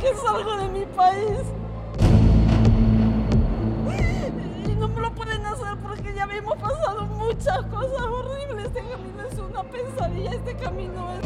Que 0.00 0.14
salgo 0.16 0.56
de 0.56 0.68
mi 0.68 0.84
país. 0.86 1.40
Y 4.68 4.74
no 4.76 4.88
me 4.88 5.00
lo 5.00 5.14
pueden 5.14 5.44
hacer 5.44 5.76
porque 5.82 6.14
ya 6.14 6.24
hemos 6.24 6.56
pasado 6.56 7.06
muchas 7.06 7.64
cosas 7.66 8.02
horribles. 8.02 8.66
Este 8.66 8.80
camino 8.80 9.22
es 9.30 9.38
una 9.38 9.62
pesadilla, 9.64 10.30
este 10.32 10.56
camino 10.56 11.12
es... 11.12 11.20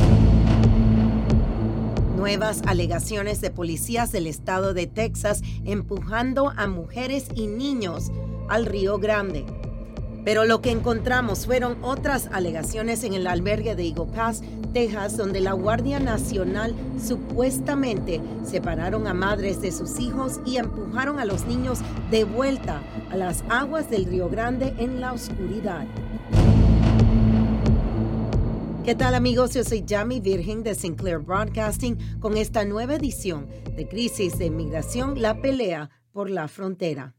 Nuevas 2.17 2.63
alegaciones 2.67 3.41
de 3.41 3.51
policías 3.51 4.13
del 4.13 4.27
estado 4.27 4.75
de 4.75 4.87
Texas 4.87 5.43
empujando 5.65 6.53
a 6.57 6.67
mujeres 6.67 7.29
y 7.35 7.47
niños 7.47 8.11
al 8.49 8.67
Río 8.67 8.99
Grande. 8.99 9.47
Pero 10.25 10.45
lo 10.45 10.61
que 10.61 10.71
encontramos 10.71 11.47
fueron 11.47 11.79
otras 11.83 12.29
alegaciones 12.33 13.05
en 13.05 13.15
el 13.15 13.27
albergue 13.27 13.75
de 13.75 13.87
Eagle 13.87 14.13
Pass, 14.15 14.43
Texas, 14.73 15.17
donde 15.17 15.41
la 15.41 15.53
Guardia 15.53 16.01
Nacional 16.01 16.75
supuestamente 17.03 18.21
separaron 18.45 19.07
a 19.07 19.15
madres 19.15 19.61
de 19.61 19.73
sus 19.73 19.99
hijos 19.99 20.41
y 20.47 20.57
empujaron 20.57 21.19
a 21.19 21.25
los 21.25 21.47
niños 21.47 21.81
de 22.11 22.25
vuelta 22.25 22.83
a 23.11 23.17
las 23.17 23.45
aguas 23.49 23.91
del 23.91 24.05
Río 24.05 24.29
Grande 24.29 24.75
en 24.79 25.01
la 25.01 25.13
oscuridad. 25.13 25.87
¿Qué 28.85 28.95
tal 28.95 29.15
amigos? 29.15 29.55
Yo 29.55 29.63
soy 29.63 29.85
Jamie 29.87 30.21
Virgen 30.21 30.63
de 30.63 30.75
Sinclair 30.75 31.19
Broadcasting 31.19 31.99
con 32.19 32.37
esta 32.37 32.65
nueva 32.65 32.95
edición 32.95 33.47
de 33.77 33.87
Crisis 33.87 34.39
de 34.39 34.47
Inmigración, 34.47 35.21
la 35.21 35.41
pelea 35.41 35.91
por 36.13 36.31
la 36.31 36.49
frontera. 36.49 37.15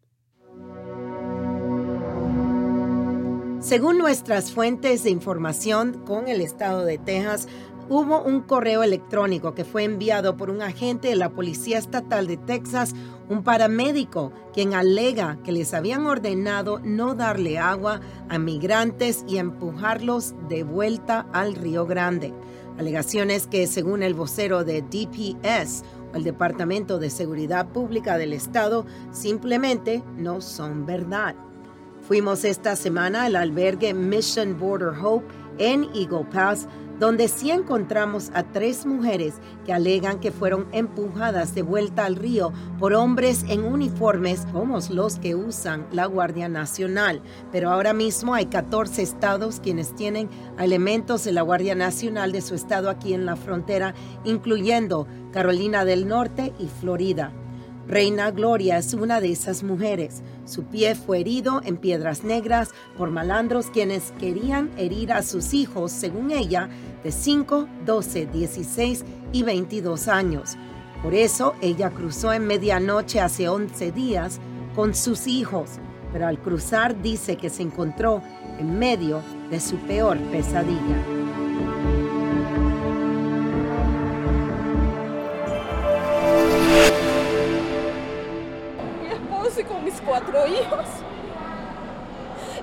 Según 3.62 4.00
nuestras 4.00 4.52
fuentes 4.52 5.04
de 5.04 5.12
información 5.12 6.02
con 6.04 6.28
el 6.28 6.42
estado 6.42 6.84
de 6.84 6.98
Texas, 6.98 7.48
hubo 7.90 8.24
un 8.24 8.42
correo 8.42 8.82
electrónico 8.82 9.54
que 9.54 9.66
fue 9.66 9.84
enviado 9.84 10.36
por 10.36 10.50
un 10.50 10.64
agente 10.64 11.10
de 11.10 11.16
la 11.16 11.30
Policía 11.30 11.78
Estatal 11.78 12.26
de 12.26 12.38
Texas, 12.38 12.96
un 13.30 13.44
paramédico, 13.44 14.34
quien 14.52 14.74
alega 14.74 15.38
que 15.44 15.52
les 15.52 15.76
habían 15.76 16.08
ordenado 16.08 16.80
no 16.80 17.14
darle 17.14 17.60
agua 17.60 18.02
a 18.30 18.40
migrantes 18.40 19.24
y 19.28 19.38
empujarlos 19.38 20.34
de 20.50 20.64
vuelta 20.64 21.28
al 21.32 21.54
Río 21.54 21.86
Grande. 21.86 22.34
Alegaciones 22.80 23.46
que, 23.46 23.68
según 23.68 24.02
el 24.02 24.16
vocero 24.16 24.64
de 24.64 24.82
DPS, 24.82 25.84
el 26.16 26.24
Departamento 26.24 26.98
de 26.98 27.12
Seguridad 27.12 27.68
Pública 27.68 28.18
del 28.18 28.34
Estado, 28.34 28.88
simplemente 29.12 30.04
no 30.18 30.42
son 30.42 30.88
verdad. 30.88 31.36
Fuimos 32.12 32.44
esta 32.44 32.76
semana 32.76 33.24
al 33.24 33.38
albergue 33.38 33.94
Mission 33.94 34.60
Border 34.60 34.92
Hope 35.02 35.26
en 35.60 35.86
Eagle 35.96 36.26
Pass, 36.30 36.68
donde 37.00 37.30
sí 37.30 37.52
encontramos 37.52 38.32
a 38.34 38.44
tres 38.44 38.86
mujeres 38.86 39.36
que 39.66 39.72
alegan 39.72 40.20
que 40.20 40.34
fueron 40.34 40.68
empujadas 40.74 41.56
de 41.56 41.62
vuelta 41.62 42.04
al 42.04 42.18
río 42.18 42.52
por 42.80 42.96
hombres 42.96 43.46
en 43.48 43.64
uniformes 43.64 44.46
como 44.52 44.78
los 44.90 45.20
que 45.20 45.36
usan 45.36 45.88
la 45.94 46.06
Guardia 46.06 46.50
Nacional. 46.50 47.22
Pero 47.50 47.72
ahora 47.72 47.94
mismo 47.94 48.34
hay 48.34 48.48
14 48.48 49.02
estados 49.02 49.62
quienes 49.62 49.96
tienen 49.96 50.30
elementos 50.60 51.24
de 51.24 51.32
la 51.32 51.44
Guardia 51.44 51.76
Nacional 51.76 52.34
de 52.34 52.42
su 52.42 52.56
estado 52.56 52.90
aquí 52.90 53.14
en 53.14 53.26
la 53.26 53.38
frontera, 53.38 53.96
incluyendo 54.26 55.08
Carolina 55.32 55.86
del 55.86 56.10
Norte 56.10 56.52
y 56.60 56.68
Florida. 56.68 57.32
Reina 57.92 58.32
Gloria 58.32 58.78
es 58.78 58.94
una 58.94 59.20
de 59.20 59.34
esas 59.34 59.64
mujeres. 59.64 60.22
Su 60.46 60.64
pie 60.64 60.96
fue 60.96 61.20
herido 61.20 61.60
en 61.66 61.76
piedras 61.76 62.24
negras 62.24 62.70
por 62.98 63.12
malandros 63.12 63.66
quienes 63.66 64.14
querían 64.18 64.72
herir 64.78 65.12
a 65.12 65.22
sus 65.24 65.54
hijos, 65.54 65.92
según 65.92 66.32
ella, 66.32 66.70
de 67.04 67.12
5, 67.12 67.68
12, 67.86 68.28
16 68.28 69.04
y 69.34 69.44
22 69.44 70.08
años. 70.08 70.56
Por 71.04 71.14
eso 71.14 71.54
ella 71.60 71.90
cruzó 71.90 72.32
en 72.32 72.48
medianoche 72.48 73.20
hace 73.20 73.50
11 73.50 73.92
días 73.92 74.40
con 74.74 74.96
sus 74.96 75.28
hijos, 75.28 75.72
pero 76.14 76.28
al 76.28 76.40
cruzar 76.40 77.02
dice 77.02 77.36
que 77.36 77.50
se 77.50 77.64
encontró 77.64 78.22
en 78.58 78.80
medio 78.80 79.22
de 79.50 79.60
su 79.60 79.76
peor 79.76 80.18
pesadilla. 80.32 81.21
Cuatro 90.06 90.48
hijos. 90.48 90.86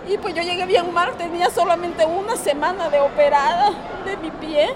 Y 0.08 0.16
pues 0.18 0.34
yo 0.34 0.42
llegué 0.42 0.64
bien 0.64 0.92
mal, 0.92 1.12
tenía 1.16 1.50
solamente 1.50 2.04
una 2.06 2.36
semana 2.36 2.88
de 2.88 3.00
operada 3.00 3.72
de 4.04 4.16
mi 4.16 4.30
pie. 4.30 4.68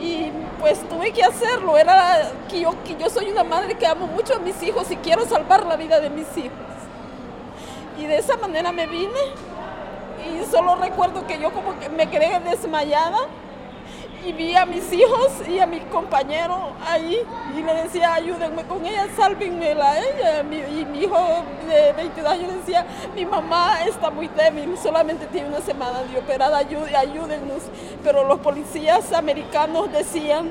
Y 0.00 0.30
pues 0.60 0.88
tuve 0.88 1.12
que 1.12 1.24
hacerlo. 1.24 1.76
Era 1.76 2.30
que 2.48 2.60
yo, 2.60 2.70
que 2.84 2.96
yo 2.96 3.10
soy 3.10 3.30
una 3.30 3.42
madre 3.42 3.74
que 3.76 3.86
amo 3.86 4.06
mucho 4.06 4.34
a 4.34 4.38
mis 4.38 4.62
hijos 4.62 4.90
y 4.90 4.96
quiero 4.96 5.26
salvar 5.26 5.66
la 5.66 5.76
vida 5.76 5.98
de 6.00 6.10
mis 6.10 6.36
hijos. 6.36 6.52
Y 7.98 8.06
de 8.06 8.18
esa 8.18 8.36
manera 8.36 8.72
me 8.72 8.86
vine. 8.86 9.20
Y 10.26 10.44
solo 10.50 10.76
recuerdo 10.76 11.26
que 11.26 11.38
yo 11.38 11.52
como 11.52 11.78
que 11.78 11.88
me 11.88 12.08
quedé 12.08 12.38
desmayada 12.40 13.18
y 14.26 14.32
vi 14.32 14.56
a 14.56 14.66
mis 14.66 14.92
hijos 14.92 15.30
y 15.48 15.58
a 15.60 15.66
mi 15.66 15.80
compañero 15.80 16.72
ahí 16.84 17.16
y 17.56 17.62
le 17.62 17.74
decía 17.74 18.14
ayúdenme 18.14 18.64
con 18.64 18.84
ella, 18.84 19.06
sálvenmela 19.16 19.90
a 19.92 19.98
ella. 19.98 20.40
Y 20.42 20.84
mi 20.84 21.00
hijo 21.04 21.16
de 21.68 21.92
22 21.92 22.30
años 22.32 22.54
decía, 22.54 22.84
mi 23.14 23.24
mamá 23.24 23.82
está 23.86 24.10
muy 24.10 24.28
débil, 24.28 24.76
solamente 24.78 25.26
tiene 25.26 25.48
una 25.48 25.60
semana 25.60 26.02
de 26.02 26.18
operada, 26.18 26.60
ayú- 26.60 26.92
ayúdennos. 26.94 27.62
Pero 28.02 28.24
los 28.24 28.40
policías 28.40 29.12
americanos 29.12 29.92
decían, 29.92 30.50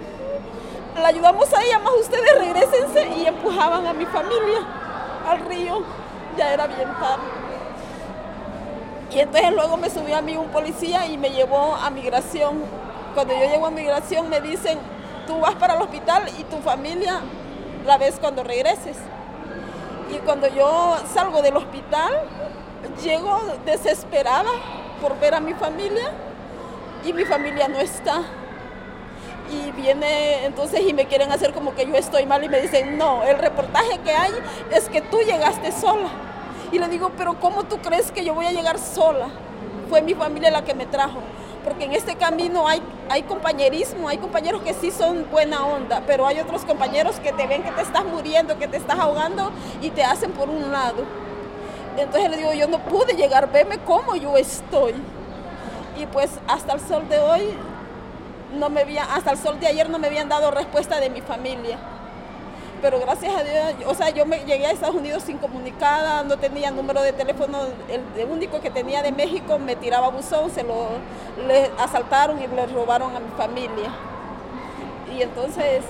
la 1.02 1.08
ayudamos 1.10 1.54
a 1.54 1.62
ella, 1.62 1.80
más 1.80 1.94
ustedes 2.00 2.38
regresense 2.40 3.10
y 3.18 3.26
empujaban 3.26 3.86
a 3.88 3.94
mi 3.94 4.06
familia 4.06 4.60
al 5.28 5.40
río. 5.48 5.84
Ya 6.38 6.54
era 6.54 6.68
bien 6.68 6.88
tarde. 7.00 7.24
Y 9.12 9.20
entonces 9.20 9.52
luego 9.54 9.78
me 9.78 9.90
subió 9.90 10.18
a 10.18 10.22
mí 10.22 10.36
un 10.36 10.48
policía 10.48 11.06
y 11.08 11.18
me 11.18 11.30
llevó 11.30 11.76
a 11.76 11.90
migración. 11.90 12.62
Cuando 13.16 13.34
yo 13.34 13.50
llego 13.50 13.66
a 13.66 13.72
migración 13.72 14.30
me 14.30 14.42
dicen, 14.42 14.78
tú 15.26 15.40
vas 15.40 15.56
para 15.56 15.76
el 15.76 15.82
hospital 15.82 16.24
y 16.38 16.44
tu 16.44 16.58
familia 16.58 17.22
la 17.86 17.98
ves 17.98 18.18
cuando 18.20 18.44
regreses. 18.44 18.98
Y 20.14 20.18
cuando 20.18 20.48
yo 20.50 20.98
salgo 21.14 21.42
del 21.42 21.56
hospital, 21.56 22.14
llego 23.02 23.42
desesperada 23.66 24.52
por 25.02 25.18
ver 25.18 25.34
a 25.34 25.40
mi 25.40 25.54
familia 25.54 26.12
y 27.06 27.14
mi 27.14 27.24
familia 27.24 27.70
no 27.70 27.80
está. 27.80 28.22
Y 29.50 29.72
viene 29.72 30.44
entonces 30.44 30.82
y 30.86 30.94
me 30.94 31.06
quieren 31.06 31.32
hacer 31.32 31.54
como 31.54 31.74
que 31.74 31.86
yo 31.86 31.96
estoy 31.96 32.26
mal 32.26 32.44
y 32.44 32.50
me 32.50 32.60
dicen, 32.60 32.98
no, 32.98 33.24
el 33.24 33.38
reportaje 33.38 33.98
que 34.00 34.12
hay 34.12 34.34
es 34.72 34.90
que 34.90 35.00
tú 35.00 35.20
llegaste 35.20 35.72
sola. 35.72 36.10
Y 36.70 36.80
le 36.80 36.90
digo, 36.90 37.12
pero 37.18 37.40
¿cómo 37.40 37.64
tú 37.64 37.78
crees 37.78 38.12
que 38.12 38.26
yo 38.26 38.34
voy 38.34 38.48
a 38.48 38.52
llegar 38.52 38.78
sola? 38.78 39.28
Fue 39.88 40.02
mi 40.02 40.16
familia 40.16 40.52
la 40.52 40.66
que 40.66 40.74
me 40.74 40.86
trajo. 40.86 41.22
Porque 41.66 41.86
en 41.86 41.94
este 41.94 42.16
camino 42.16 42.68
hay, 42.68 42.82
hay 43.10 43.24
compañerismo, 43.24 44.08
hay 44.08 44.20
compañeros 44.20 44.62
que 44.62 44.76
sí 44.76 44.92
son 44.92 45.26
buena 45.32 45.66
onda, 45.66 46.04
pero 46.06 46.28
hay 46.28 46.40
otros 46.40 46.64
compañeros 46.64 47.20
que 47.20 47.34
te 47.34 47.48
ven 47.48 47.64
que 47.64 47.72
te 47.72 47.82
estás 47.82 48.06
muriendo, 48.06 48.58
que 48.60 48.68
te 48.68 48.78
estás 48.78 49.00
ahogando 49.00 49.52
y 49.82 49.90
te 49.90 50.04
hacen 50.04 50.32
por 50.32 50.48
un 50.48 50.72
lado. 50.72 51.04
Entonces 51.98 52.30
le 52.30 52.38
digo, 52.38 52.54
yo 52.54 52.68
no 52.68 52.80
pude 52.80 53.16
llegar, 53.16 53.52
veme 53.52 53.80
cómo 53.80 54.16
yo 54.16 54.38
estoy. 54.38 54.94
Y 55.98 56.06
pues 56.06 56.30
hasta 56.48 56.74
el 56.74 56.82
sol 56.82 57.10
de 57.10 57.20
hoy, 57.20 57.58
no 58.60 58.70
me 58.70 58.82
había, 58.82 59.04
hasta 59.04 59.32
el 59.32 59.38
sol 59.38 59.60
de 59.60 59.68
ayer 59.68 59.90
no 59.90 59.98
me 59.98 60.08
habían 60.08 60.30
dado 60.30 60.52
respuesta 60.52 61.00
de 61.00 61.10
mi 61.10 61.22
familia. 61.22 61.80
Pero 62.82 63.00
gracias 63.00 63.34
a 63.36 63.44
Dios, 63.44 63.88
o 63.88 63.94
sea, 63.94 64.10
yo 64.10 64.26
me 64.26 64.40
llegué 64.40 64.68
a 64.68 64.72
Estados 64.72 64.96
Unidos 64.96 65.28
incomunicada, 65.30 66.24
no 66.24 66.38
tenía 66.38 66.72
número 66.72 67.02
de 67.02 67.14
teléfono, 67.14 67.60
el, 67.90 68.26
único 68.30 68.60
que 68.60 68.70
tenía 68.70 69.02
de 69.02 69.12
México 69.12 69.58
me 69.58 69.76
tiraba 69.76 70.10
buzón, 70.10 70.52
se 70.52 70.64
lo 70.64 70.90
asaltaron 71.80 72.42
y 72.42 72.48
le 72.48 72.68
robaron 72.68 73.16
a 73.16 73.20
mi 73.20 73.32
familia. 73.38 73.90
Y 75.16 75.22
entonces 75.22 75.84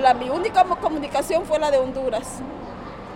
La, 0.00 0.14
mi 0.14 0.30
única 0.30 0.64
comunicación 0.64 1.44
fue 1.44 1.58
la 1.58 1.70
de 1.70 1.78
Honduras. 1.78 2.40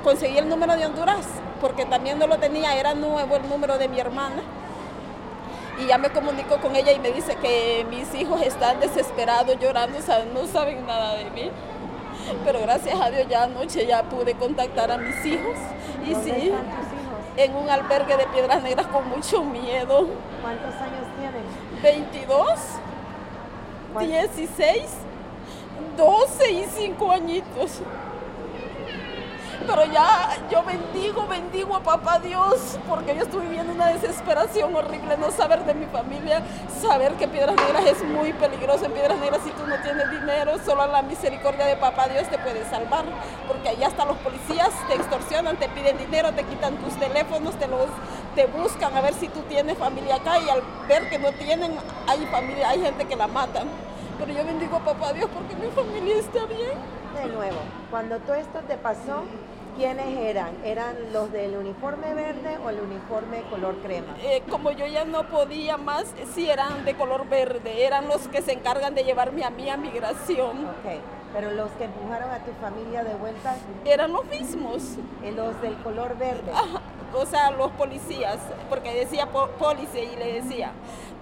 Conseguí 0.02 0.36
el 0.36 0.48
número 0.48 0.76
de 0.76 0.86
Honduras 0.86 1.26
porque 1.60 1.84
también 1.84 2.18
no 2.18 2.26
lo 2.26 2.38
tenía, 2.38 2.76
era 2.76 2.92
nuevo 2.94 3.36
el 3.36 3.48
número 3.48 3.78
de 3.78 3.88
mi 3.88 4.00
hermana. 4.00 4.42
Y 5.80 5.86
ya 5.86 5.96
me 5.96 6.10
comunico 6.10 6.58
con 6.58 6.76
ella 6.76 6.92
y 6.92 6.98
me 6.98 7.12
dice 7.12 7.36
que 7.36 7.86
mis 7.88 8.12
hijos 8.14 8.42
están 8.42 8.80
desesperados, 8.80 9.56
llorando, 9.58 9.98
no 10.34 10.46
saben 10.46 10.86
nada 10.86 11.14
de 11.14 11.30
mí. 11.30 11.50
Pero 12.44 12.60
gracias 12.60 13.00
a 13.00 13.10
Dios 13.10 13.26
ya 13.28 13.44
anoche 13.44 13.86
ya 13.86 14.02
pude 14.02 14.34
contactar 14.34 14.90
a 14.90 14.98
mis 14.98 15.24
hijos. 15.24 15.56
Y 16.06 16.14
sí, 16.14 16.52
en 17.36 17.56
un 17.56 17.70
albergue 17.70 18.16
de 18.16 18.26
Piedras 18.26 18.62
Negras 18.62 18.86
con 18.88 19.08
mucho 19.08 19.44
miedo. 19.44 20.08
¿Cuántos 20.42 20.74
años 20.74 21.06
tienen? 21.18 21.44
22, 21.82 22.58
16, 24.00 24.82
12 25.96 26.50
y 26.50 26.64
5 26.64 27.10
añitos. 27.10 27.80
Pero 29.66 29.84
ya 29.84 30.28
yo 30.50 30.62
bendigo, 30.64 31.26
bendigo 31.26 31.76
a 31.76 31.80
papá 31.80 32.18
Dios, 32.18 32.78
porque 32.88 33.14
yo 33.14 33.22
estuve 33.22 33.42
viviendo 33.42 33.72
una 33.72 33.88
desesperación 33.88 34.74
horrible, 34.74 35.16
no 35.16 35.30
saber 35.30 35.64
de 35.64 35.74
mi 35.74 35.86
familia, 35.86 36.42
saber 36.80 37.12
que 37.14 37.28
Piedras 37.28 37.56
Negras 37.56 37.86
es 37.86 38.04
muy 38.04 38.32
peligroso. 38.32 38.86
En 38.86 38.92
Piedras 38.92 39.18
Negras 39.18 39.40
si 39.44 39.50
tú 39.50 39.66
no 39.66 39.76
tienes 39.76 40.10
dinero, 40.10 40.58
solo 40.64 40.86
la 40.86 41.02
misericordia 41.02 41.66
de 41.66 41.76
papá 41.76 42.08
Dios 42.08 42.28
te 42.28 42.38
puede 42.38 42.64
salvar, 42.68 43.04
porque 43.46 43.68
allá 43.68 43.86
hasta 43.86 44.04
los 44.04 44.16
policías 44.18 44.70
te 44.88 44.94
extorsionan, 44.94 45.56
te 45.56 45.68
piden 45.68 45.98
dinero, 45.98 46.32
te 46.32 46.44
quitan 46.44 46.76
tus 46.76 46.94
teléfonos, 46.94 47.54
te 47.56 47.68
los 47.68 47.86
te 48.34 48.46
buscan 48.46 48.96
a 48.96 49.00
ver 49.00 49.14
si 49.14 49.28
tú 49.28 49.40
tienes 49.42 49.76
familia 49.76 50.16
acá 50.16 50.38
y 50.38 50.48
al 50.48 50.62
ver 50.88 51.08
que 51.10 51.18
no 51.18 51.32
tienen, 51.32 51.76
hay 52.06 52.26
familia, 52.26 52.70
hay 52.70 52.80
gente 52.80 53.04
que 53.04 53.16
la 53.16 53.26
matan. 53.26 53.68
Pero 54.18 54.32
yo 54.32 54.44
bendigo 54.44 54.76
a 54.76 54.80
papá 54.80 55.12
Dios 55.12 55.28
porque 55.32 55.54
mi 55.54 55.70
familia 55.70 56.16
está 56.16 56.46
bien. 56.46 57.02
De 57.14 57.26
nuevo, 57.26 57.58
cuando 57.90 58.18
todo 58.20 58.36
esto 58.36 58.60
te 58.66 58.76
pasó, 58.76 59.24
¿Quiénes 59.76 60.18
eran? 60.18 60.54
¿Eran 60.64 60.94
los 61.12 61.32
del 61.32 61.56
uniforme 61.56 62.12
verde 62.12 62.58
o 62.62 62.68
el 62.68 62.80
uniforme 62.80 63.42
color 63.48 63.76
crema? 63.76 64.14
Eh, 64.22 64.42
como 64.50 64.70
yo 64.70 64.86
ya 64.86 65.04
no 65.04 65.26
podía 65.28 65.78
más, 65.78 66.04
sí 66.34 66.50
eran 66.50 66.84
de 66.84 66.94
color 66.94 67.26
verde, 67.28 67.86
eran 67.86 68.06
los 68.06 68.28
que 68.28 68.42
se 68.42 68.52
encargan 68.52 68.94
de 68.94 69.04
llevarme 69.04 69.44
a 69.44 69.50
mí 69.50 69.70
a 69.70 69.78
migración. 69.78 70.66
Ok, 70.66 71.00
pero 71.32 71.52
los 71.52 71.70
que 71.72 71.84
empujaron 71.84 72.30
a 72.30 72.38
tu 72.40 72.52
familia 72.60 73.02
de 73.02 73.14
vuelta... 73.14 73.56
Eran 73.86 74.12
los 74.12 74.26
mismos. 74.26 74.82
¿Y 75.26 75.30
los 75.30 75.60
del 75.62 75.74
color 75.76 76.18
verde? 76.18 76.52
o 77.14 77.24
sea, 77.24 77.50
los 77.50 77.70
policías, 77.72 78.38
porque 78.68 78.92
decía 78.94 79.26
policía 79.26 80.04
y 80.04 80.16
le 80.16 80.42
decía, 80.42 80.72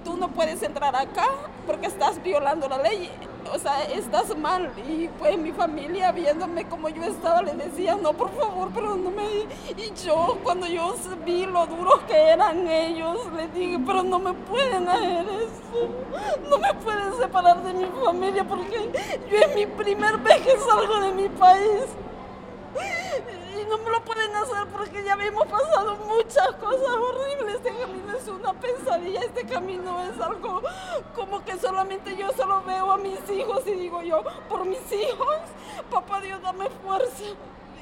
tú 0.04 0.16
no 0.16 0.28
puedes 0.28 0.62
entrar 0.62 0.94
acá 0.96 1.26
porque 1.66 1.86
estás 1.86 2.22
violando 2.22 2.68
la 2.68 2.78
ley 2.78 3.10
o 3.52 3.58
sea, 3.58 3.82
estás 3.84 4.36
mal. 4.36 4.70
Y 4.88 5.08
pues 5.18 5.38
mi 5.38 5.52
familia 5.52 6.12
viéndome 6.12 6.66
como 6.68 6.88
yo 6.88 7.02
estaba 7.04 7.42
le 7.42 7.54
decía, 7.54 7.96
no, 7.96 8.12
por 8.12 8.30
favor, 8.32 8.68
pero 8.74 8.96
no 8.96 9.10
me... 9.10 9.24
Y 9.76 9.92
yo 10.04 10.38
cuando 10.42 10.66
yo 10.66 10.94
vi 11.24 11.46
lo 11.46 11.66
duros 11.66 12.00
que 12.06 12.16
eran 12.16 12.66
ellos, 12.66 13.18
le 13.36 13.48
dije, 13.48 13.78
pero 13.84 14.02
no 14.02 14.18
me 14.18 14.32
pueden 14.32 14.88
hacer 14.88 15.26
eso. 15.28 15.88
No 16.48 16.58
me 16.58 16.74
pueden 16.74 17.14
separar 17.18 17.62
de 17.62 17.74
mi 17.74 17.86
familia 18.04 18.44
porque 18.44 18.90
yo 19.30 19.38
es 19.38 19.54
mi 19.54 19.66
primer 19.66 20.18
vez 20.18 20.40
que 20.42 20.58
salgo 20.58 21.00
de 21.00 21.12
mi 21.12 21.28
país 21.28 21.84
no 23.70 23.78
me 23.78 23.90
lo 23.90 24.04
pueden 24.04 24.34
hacer 24.34 24.66
porque 24.72 25.04
ya 25.04 25.12
habíamos 25.12 25.46
pasado 25.46 25.96
muchas 25.96 26.48
cosas 26.56 26.88
horribles. 26.88 27.54
Este 27.54 27.70
camino 27.70 28.16
es 28.16 28.28
una 28.28 28.52
pesadilla, 28.54 29.20
este 29.20 29.44
camino 29.46 30.02
es 30.02 30.20
algo 30.20 30.60
como 31.14 31.44
que 31.44 31.56
solamente 31.56 32.16
yo 32.16 32.32
solo 32.32 32.62
veo 32.64 32.90
a 32.90 32.98
mis 32.98 33.18
hijos 33.30 33.64
y 33.66 33.72
digo 33.72 34.02
yo, 34.02 34.24
por 34.48 34.64
mis 34.64 34.92
hijos, 34.92 35.36
papá 35.88 36.20
Dios, 36.20 36.42
dame 36.42 36.68
fuerza. 36.84 37.24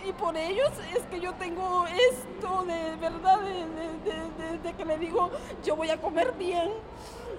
Y 0.07 0.13
por 0.13 0.37
ellos 0.37 0.71
es 0.95 1.03
que 1.07 1.21
yo 1.21 1.33
tengo 1.35 1.87
esto 1.87 2.65
de 2.65 2.97
verdad, 2.97 3.41
de, 3.41 4.75
que 4.75 4.85
le 4.85 4.99
digo, 4.99 5.31
yo 5.65 5.75
voy 5.75 5.91
a 5.91 6.01
comer 6.01 6.33
bien 6.33 6.71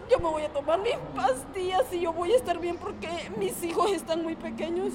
yo 0.09 0.19
me 0.19 0.29
voy 0.29 0.43
a 0.43 0.49
tomar 0.49 0.79
mis 0.79 0.95
pastillas 1.15 1.83
y 1.91 2.01
yo 2.01 2.13
voy 2.13 2.31
a 2.31 2.35
estar 2.35 2.57
bien 2.59 2.77
porque 2.77 3.09
mis 3.37 3.63
hijos 3.63 3.91
están 3.91 4.23
muy 4.23 4.35
pequeños 4.35 4.93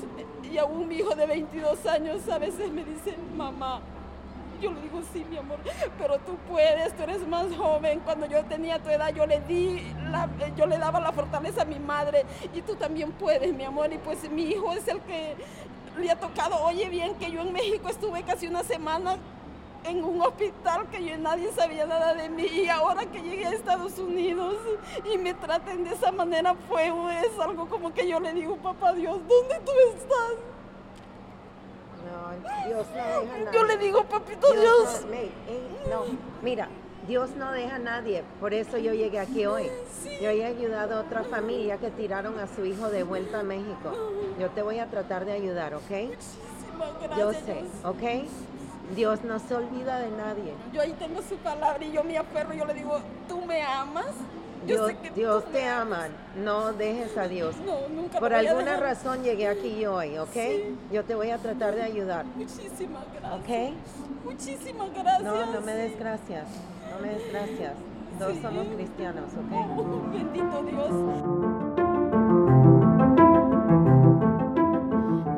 y 0.51 0.59
aún 0.59 0.89
mi 0.89 0.97
hijo 0.97 1.15
de 1.15 1.27
22 1.27 1.87
años 1.87 2.29
a 2.29 2.39
veces 2.39 2.71
me 2.71 2.85
dice, 2.85 3.17
mamá, 3.37 3.81
yo 4.61 4.73
le 4.73 4.81
digo, 4.83 5.01
sí, 5.13 5.25
mi 5.29 5.37
amor, 5.37 5.59
pero 5.99 6.19
tú 6.19 6.37
puedes, 6.49 6.97
tú 6.97 7.03
eres 7.03 7.27
más 7.27 7.47
joven. 7.57 8.01
Cuando 8.01 8.27
yo 8.27 8.45
tenía 8.45 8.79
tu 8.79 8.89
edad, 8.89 9.13
yo 9.15 9.27
le 9.27 9.41
di, 9.41 9.81
la, 10.11 10.29
yo 10.57 10.67
le 10.67 10.79
daba 10.79 11.01
la 11.01 11.13
fortaleza 11.13 11.63
a 11.63 11.65
mi 11.65 11.79
madre 11.79 12.25
y 12.55 12.63
tú 12.63 12.75
también 12.75 13.13
puedes, 13.13 13.53
mi 13.53 13.65
amor. 13.65 13.93
Y 13.93 13.99
pues 13.99 14.31
mi 14.31 14.45
hijo 14.45 14.73
es 14.73 14.87
el 14.89 15.01
que 15.01 15.35
le 15.99 16.11
ha 16.11 16.19
tocado. 16.19 16.63
Oye, 16.65 16.89
bien 16.89 17.15
que 17.17 17.31
yo 17.31 17.41
en 17.41 17.53
México 17.53 17.89
estuve 17.89 18.23
casi 18.23 18.47
una 18.47 18.63
semana 18.63 19.17
en 19.85 20.03
un 20.03 20.21
hospital 20.21 20.89
que 20.91 21.05
yo 21.05 21.17
nadie 21.19 21.53
sabía 21.53 21.87
nada 21.87 22.15
de 22.15 22.29
mí 22.29 22.47
y 22.47 22.69
ahora 22.69 23.05
que 23.07 23.21
llegué 23.21 23.47
a 23.47 23.51
Estados 23.51 23.99
Unidos 23.99 24.57
y 25.05 25.19
me 25.19 25.35
traten 25.35 25.85
de 25.85 25.95
esa 25.95 26.11
manera 26.11 26.55
fue 26.69 26.89
es 26.89 27.39
algo 27.39 27.67
como 27.69 27.93
que 27.93 28.09
yo 28.09 28.19
le 28.21 28.33
digo 28.33 28.57
papá 28.57 28.93
Dios 28.95 29.19
¿dónde 29.29 29.61
tú 29.65 29.73
estás? 29.95 30.33
No, 32.05 32.69
Dios 32.69 32.87
no 32.97 33.21
deja. 33.21 33.53
Yo 33.53 33.65
le 33.65 33.77
digo 33.77 34.05
papito 34.05 34.53
Dios, 34.53 35.03
no, 35.91 36.05
mira 36.43 36.69
Dios 37.07 37.31
no 37.37 37.53
deja 37.53 37.77
a 37.77 37.79
nadie, 37.79 38.25
por 38.41 38.55
eso 38.55 38.79
yo 38.79 38.95
llegué 38.95 39.19
aquí 39.19 39.45
hoy. 39.45 39.71
Yo 40.23 40.31
he 40.31 40.43
ayudado 40.43 40.97
a 40.97 41.01
otra 41.01 41.23
familia 41.23 41.77
que 41.77 41.91
tiraron 41.91 42.39
a 42.39 42.47
su 42.47 42.65
hijo 42.65 42.89
de 42.89 43.03
vuelta 43.03 43.41
a 43.41 43.43
México. 43.43 43.93
Yo 44.41 44.49
te 44.51 44.63
voy 44.63 44.79
a 44.79 44.89
tratar 44.89 45.27
de 45.27 45.33
ayudar, 45.33 45.75
¿ok? 45.75 45.83
Muchísimas 45.91 47.19
Yo 47.19 47.33
sé, 47.35 47.65
¿ok? 47.85 48.27
Dios 48.95 49.25
no 49.25 49.39
se 49.39 49.55
olvida 49.55 49.99
de 49.99 50.11
nadie. 50.11 50.55
Yo 50.73 50.83
ahí 50.83 50.93
tengo 50.99 51.23
su 51.23 51.37
palabra 51.37 51.85
y 51.85 51.93
yo 51.93 52.05
me 52.05 52.19
aferro, 52.19 52.55
yo 52.55 52.65
le 52.65 52.75
digo, 52.75 52.99
¿tú 53.29 53.41
me 53.45 53.63
amas? 53.63 54.13
Yo 54.67 54.89
Dios, 55.15 55.45
te 55.53 55.67
ama, 55.69 56.09
no 56.37 56.73
dejes 56.73 57.17
a 57.19 57.29
Dios. 57.29 57.55
No, 57.67 57.87
nunca 57.89 58.19
Por 58.19 58.33
alguna 58.33 58.79
razón 58.79 59.23
llegué 59.23 59.49
aquí 59.49 59.85
hoy, 59.85 60.17
¿ok? 60.17 60.37
Yo 60.91 61.05
te 61.05 61.15
voy 61.15 61.31
a 61.31 61.39
tratar 61.39 61.75
de 61.75 61.83
ayudar. 61.83 62.25
Muchísimas 62.35 63.05
gracias. 63.13 63.33
¿Ok? 63.41 64.25
Muchísimas 64.25 64.95
gracias. 64.95 65.23
No, 65.23 65.47
no 65.53 65.61
me 65.61 65.75
des 65.75 65.99
gracias. 65.99 66.47
No 66.91 66.99
me 67.07 67.15
des 67.15 67.31
gracias. 67.31 67.73
Todos 68.19 68.39
somos 68.41 68.67
cristianos, 68.69 69.31
¿ok? 69.35 70.13
bendito 70.13 70.63
Dios. 70.63 71.64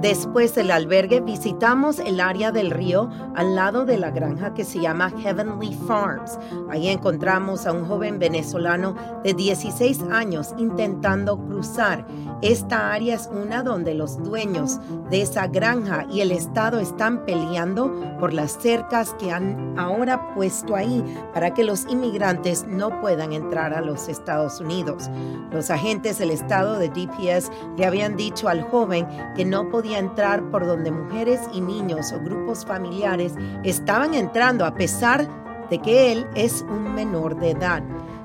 Después 0.06 0.54
del 0.54 0.70
albergue 0.70 1.18
visitamos 1.18 1.98
el 1.98 2.20
área 2.20 2.52
del 2.52 2.70
río 2.70 3.10
al 3.34 3.56
lado 3.56 3.84
de 3.84 3.98
la 3.98 4.12
granja 4.12 4.54
que 4.54 4.62
se 4.64 4.78
llama 4.78 5.10
Heavenly 5.10 5.76
Farms. 5.88 6.38
Ahí 6.70 6.86
encontramos 6.86 7.66
a 7.66 7.72
un 7.72 7.84
joven 7.88 8.20
venezolano 8.20 8.94
de 9.24 9.34
16 9.34 10.04
años 10.12 10.54
intentando 10.58 11.36
cruzar. 11.36 12.06
Esta 12.40 12.92
área 12.92 13.16
es 13.16 13.28
una 13.32 13.64
donde 13.64 13.94
los 13.94 14.22
dueños 14.22 14.78
de 15.10 15.22
esa 15.22 15.48
granja 15.48 16.06
y 16.08 16.20
el 16.20 16.30
Estado 16.30 16.78
están 16.78 17.24
peleando 17.24 17.92
por 18.20 18.32
las 18.32 18.52
cercas 18.52 19.12
que 19.14 19.32
han 19.32 19.74
ahora 19.76 20.34
puesto 20.36 20.76
ahí 20.76 21.02
para 21.34 21.52
que 21.52 21.64
los 21.64 21.84
inmigrantes 21.86 22.64
no 22.68 23.00
puedan 23.00 23.32
entrar 23.32 23.74
a 23.74 23.80
los 23.80 24.08
Estados 24.08 24.60
Unidos. 24.60 25.10
Los 25.50 25.70
agentes 25.70 26.18
del 26.18 26.30
Estado 26.30 26.78
de 26.78 26.90
DPS 26.90 27.50
le 27.76 27.86
habían 27.86 28.16
dicho 28.16 28.48
al 28.48 28.62
joven 28.62 29.08
que 29.34 29.44
no 29.44 29.68
podía 29.68 29.95
entrar 29.98 30.42
por 30.50 30.66
donde 30.66 30.90
mujeres 30.90 31.40
y 31.52 31.60
niños 31.60 32.12
o 32.12 32.20
grupos 32.20 32.64
familiares 32.64 33.34
estaban 33.64 34.14
entrando 34.14 34.64
a 34.64 34.74
pesar 34.74 35.28
de 35.70 35.78
que 35.78 36.12
él 36.12 36.26
es 36.34 36.62
un 36.62 36.94
menor 36.94 37.36
de 37.36 37.50
edad. 37.50 37.82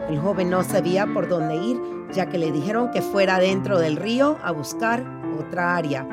El 0.09 0.19
joven 0.19 0.49
no 0.49 0.63
sabía 0.63 1.07
por 1.07 1.27
dónde 1.27 1.55
ir, 1.55 1.79
ya 2.11 2.27
que 2.27 2.37
le 2.37 2.51
dijeron 2.51 2.91
que 2.91 3.01
fuera 3.01 3.39
dentro 3.39 3.79
del 3.79 3.95
río 3.95 4.37
a 4.43 4.51
buscar 4.51 5.03
otra 5.39 5.75
área. 5.75 6.05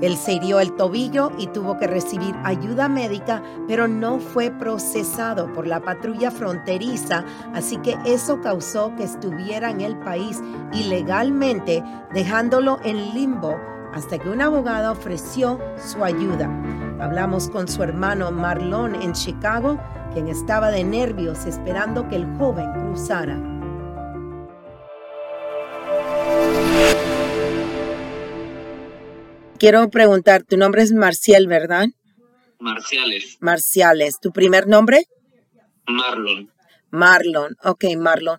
Él 0.00 0.16
se 0.16 0.34
hirió 0.34 0.60
el 0.60 0.74
tobillo 0.76 1.32
y 1.38 1.48
tuvo 1.48 1.76
que 1.76 1.88
recibir 1.88 2.34
ayuda 2.44 2.88
médica, 2.88 3.42
pero 3.66 3.88
no 3.88 4.20
fue 4.20 4.50
procesado 4.50 5.52
por 5.52 5.66
la 5.66 5.80
patrulla 5.80 6.30
fronteriza, 6.30 7.24
así 7.52 7.78
que 7.78 7.96
eso 8.04 8.40
causó 8.40 8.94
que 8.94 9.02
estuviera 9.02 9.70
en 9.70 9.80
el 9.80 9.96
país 9.98 10.40
ilegalmente, 10.72 11.82
dejándolo 12.14 12.78
en 12.84 13.12
limbo 13.12 13.56
hasta 13.92 14.18
que 14.18 14.28
un 14.28 14.40
abogado 14.40 14.92
ofreció 14.92 15.60
su 15.78 16.04
ayuda. 16.04 16.46
Hablamos 17.00 17.48
con 17.48 17.68
su 17.68 17.82
hermano 17.82 18.30
Marlon 18.30 18.94
en 18.94 19.12
Chicago, 19.12 19.78
quien 20.12 20.28
estaba 20.28 20.70
de 20.70 20.84
nervios 20.84 21.46
esperando 21.46 22.08
que 22.08 22.16
el 22.16 22.26
joven 22.36 22.70
cruzara. 22.72 23.38
Quiero 29.58 29.90
preguntar, 29.90 30.44
tu 30.44 30.56
nombre 30.56 30.82
es 30.82 30.92
Marcial, 30.92 31.48
¿verdad? 31.48 31.86
Marciales. 32.60 33.38
Marciales. 33.40 34.20
¿Tu 34.20 34.30
primer 34.32 34.68
nombre? 34.68 35.06
Marlon. 35.86 36.52
Marlon, 36.90 37.56
ok, 37.64 37.84
Marlon. 37.96 38.38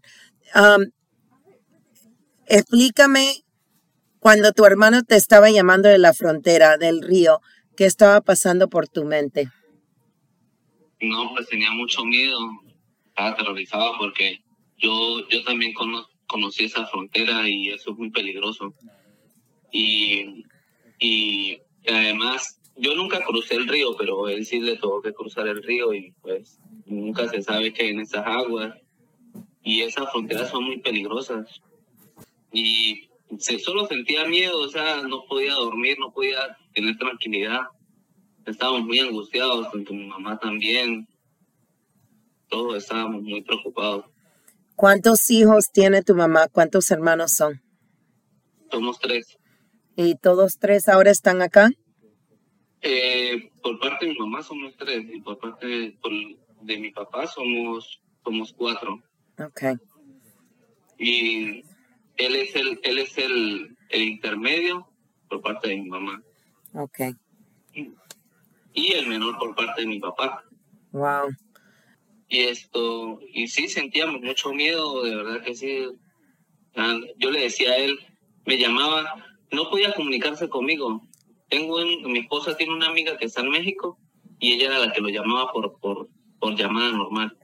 Um, 0.56 0.92
explícame 2.46 3.44
Cuando 4.20 4.52
tu 4.52 4.66
hermano 4.66 5.04
te 5.04 5.16
estaba 5.16 5.50
llamando 5.50 5.90
de 5.90 5.98
la 5.98 6.14
frontera 6.14 6.78
del 6.78 7.02
río, 7.02 7.40
¿qué 7.78 7.86
estaba 7.86 8.22
pasando 8.22 8.68
por 8.68 8.88
tu 8.88 9.06
mente? 9.06 9.50
No, 11.02 11.32
pues 11.34 11.48
tenía 11.48 11.72
mucho 11.72 12.04
miedo, 12.04 12.38
estaba 13.08 13.30
aterrorizado 13.30 13.94
porque 13.98 14.44
yo, 14.78 15.28
yo 15.30 15.44
también 15.46 15.74
cono- 15.74 16.08
conocí 16.28 16.66
esa 16.66 16.86
frontera 16.88 17.48
y 17.48 17.70
eso 17.70 17.92
es 17.92 17.98
muy 17.98 18.10
peligroso. 18.12 18.74
Y, 19.72 20.44
y 21.00 21.62
además, 21.88 22.60
yo 22.76 22.96
nunca 22.96 23.24
crucé 23.24 23.56
el 23.56 23.68
río, 23.70 23.96
pero 23.98 24.28
él 24.28 24.46
sí 24.46 24.60
le 24.60 24.76
tuvo 24.78 25.02
que 25.02 25.14
cruzar 25.14 25.48
el 25.48 25.64
río 25.64 25.94
y 25.94 26.12
pues 26.22 26.60
nunca 26.86 27.30
se 27.30 27.42
sabe 27.42 27.72
qué 27.72 27.84
hay 27.84 27.90
en 27.92 28.02
esas 28.02 28.26
aguas. 28.28 28.76
Y 29.64 29.82
esas 29.82 30.12
fronteras 30.12 30.50
son 30.50 30.66
muy 30.66 30.80
peligrosas. 30.80 31.62
Y 32.52 33.09
se, 33.38 33.60
solo 33.60 33.86
sentía 33.88 34.26
miedo, 34.26 34.60
o 34.62 34.68
sea, 34.70 35.02
no 35.04 35.26
podía 35.28 35.54
dormir, 35.54 35.98
no 36.00 36.12
podía 36.12 36.58
tener 36.74 36.98
tranquilidad. 36.98 37.62
Estábamos 38.46 38.84
muy 38.86 39.00
angustiados, 39.00 39.72
tanto 39.72 39.94
mi 39.94 40.08
mamá 40.08 40.40
también. 40.40 41.08
Todos 42.48 42.78
estábamos 42.78 43.22
muy 43.22 43.42
preocupados. 43.42 44.06
¿Cuántos 44.76 45.30
hijos 45.30 45.66
tiene 45.72 46.02
tu 46.04 46.16
mamá? 46.16 46.48
¿Cuántos 46.48 46.90
hermanos 46.90 47.34
son? 47.34 47.62
Somos 48.72 48.98
tres. 49.00 49.38
¿Y 49.96 50.16
todos 50.16 50.58
tres 50.58 50.88
ahora 50.88 51.12
están 51.12 51.42
acá? 51.42 51.70
Eh, 52.82 53.52
por 53.62 53.78
parte 53.80 54.06
de 54.06 54.14
mi 54.14 54.18
mamá 54.20 54.42
somos 54.42 54.74
tres 54.78 55.04
y 55.14 55.20
por 55.22 55.38
parte 55.38 55.68
de, 55.68 55.92
por- 56.02 56.12
de 56.66 56.78
mi 56.78 56.92
papá 56.92 57.28
somos, 57.28 58.02
somos 58.24 58.54
cuatro. 58.54 59.02
Ok. 59.38 59.80
Y 60.98 61.64
él 62.20 62.36
es 62.36 62.56
el, 62.56 62.80
él 62.84 63.00
es 63.00 63.18
el, 63.18 63.76
el 63.90 64.02
intermedio 64.04 64.88
por 65.28 65.42
parte 65.42 65.70
de 65.70 65.78
mi 65.78 65.90
mamá 65.90 66.22
Ok. 66.74 67.00
y 68.74 68.92
el 68.94 69.08
menor 69.08 69.38
por 69.38 69.56
parte 69.56 69.82
de 69.82 69.88
mi 69.88 70.00
papá. 70.00 70.44
Wow. 70.92 71.30
Y 72.28 72.42
esto, 72.42 73.20
y 73.34 73.48
sí 73.48 73.68
sentíamos 73.68 74.22
mucho 74.22 74.54
miedo, 74.54 75.04
de 75.04 75.16
verdad 75.16 75.44
que 75.44 75.56
sí. 75.56 75.88
Yo 77.18 77.32
le 77.32 77.42
decía 77.42 77.72
a 77.72 77.78
él, 77.78 78.00
me 78.46 78.58
llamaba, 78.58 79.26
no 79.52 79.70
podía 79.70 79.94
comunicarse 79.94 80.48
conmigo. 80.48 81.08
Tengo 81.50 81.78
un- 81.78 82.12
mi 82.12 82.20
esposa 82.20 82.56
tiene 82.56 82.74
una 82.76 82.88
amiga 82.90 83.18
que 83.18 83.26
está 83.26 83.42
en 83.42 83.50
México 83.50 83.98
y 84.40 84.54
ella 84.54 84.68
era 84.68 84.80
la 84.80 84.94
que 84.94 85.02
lo 85.02 85.10
llamaba 85.10 85.52
por, 85.52 85.80
por, 85.80 86.08
por 86.40 86.56
llamada 86.56 86.92
normal, 86.92 87.36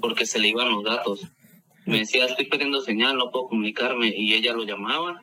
porque 0.00 0.24
se 0.26 0.38
le 0.38 0.48
iban 0.48 0.70
los 0.70 0.84
datos. 0.84 1.26
Me 1.86 1.98
decía, 2.00 2.26
estoy 2.26 2.46
perdiendo 2.46 2.80
señal, 2.80 3.16
no 3.16 3.30
puedo 3.30 3.48
comunicarme, 3.48 4.12
y 4.14 4.34
ella 4.34 4.52
lo 4.52 4.64
llamaba 4.64 5.22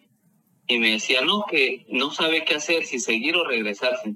y 0.65 0.79
me 0.79 0.91
decía, 0.91 1.21
no, 1.21 1.45
que 1.49 1.85
no 1.89 2.09
sabe 2.11 2.45
qué 2.45 2.55
hacer, 2.55 2.85
si 2.85 2.99
seguir 2.99 3.35
o 3.35 3.43
regresarse 3.45 4.15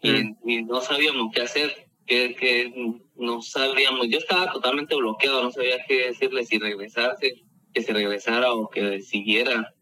y, 0.00 0.36
y 0.44 0.62
no 0.64 0.80
sabíamos 0.80 1.32
qué 1.34 1.42
hacer, 1.42 1.88
que, 2.06 2.34
que 2.34 2.72
no 3.16 3.42
sabríamos, 3.42 4.08
yo 4.08 4.18
estaba 4.18 4.52
totalmente 4.52 4.94
bloqueado, 4.94 5.42
no 5.42 5.50
sabía 5.50 5.78
qué 5.86 6.08
decirle, 6.08 6.44
si 6.44 6.58
regresarse, 6.58 7.32
que 7.72 7.82
se 7.82 7.92
regresara 7.92 8.52
o 8.52 8.68
que 8.68 9.00
siguiera. 9.02 9.74